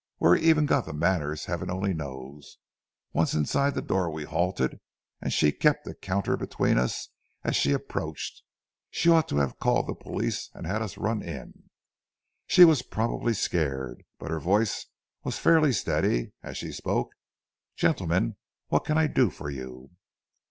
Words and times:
Where 0.17 0.35
he 0.35 0.49
ever 0.49 0.63
got 0.63 0.87
the 0.87 0.93
manners, 0.93 1.45
heaven 1.45 1.69
only 1.69 1.93
knows. 1.93 2.57
Once 3.13 3.35
inside 3.35 3.75
the 3.75 3.83
door 3.83 4.09
we 4.09 4.23
halted, 4.23 4.79
and 5.21 5.31
she 5.31 5.51
kept 5.51 5.85
a 5.85 5.93
counter 5.93 6.35
between 6.35 6.79
us 6.79 7.09
as 7.43 7.55
she 7.55 7.71
approached. 7.71 8.41
She 8.89 9.11
ought 9.11 9.27
to 9.27 9.37
have 9.37 9.59
called 9.59 9.85
the 9.85 9.93
police 9.93 10.49
and 10.55 10.65
had 10.65 10.81
us 10.81 10.97
run 10.97 11.21
in. 11.21 11.69
She 12.47 12.65
was 12.65 12.81
probably 12.81 13.35
scared, 13.35 14.01
but 14.17 14.31
her 14.31 14.39
voice 14.39 14.87
was 15.23 15.37
fairly 15.37 15.71
steady 15.71 16.31
as 16.41 16.57
she 16.57 16.71
spoke. 16.71 17.11
'Gentlemen, 17.75 18.37
what 18.69 18.85
can 18.85 18.97
I 18.97 19.05
do 19.05 19.29
for 19.29 19.51
you?' 19.51 19.91